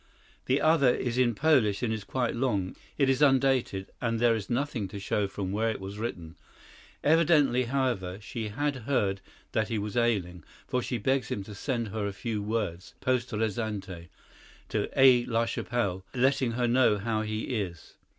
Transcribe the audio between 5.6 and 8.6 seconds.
it was written. Evidently, however, she